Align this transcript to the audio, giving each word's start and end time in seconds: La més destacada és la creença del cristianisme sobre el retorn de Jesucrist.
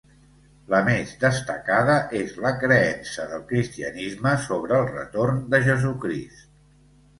La 0.73 0.77
més 0.85 1.11
destacada 1.23 1.97
és 2.21 2.33
la 2.47 2.53
creença 2.63 3.27
del 3.35 3.45
cristianisme 3.53 4.35
sobre 4.49 4.79
el 4.81 4.91
retorn 4.97 5.45
de 5.55 5.63
Jesucrist. 5.71 6.45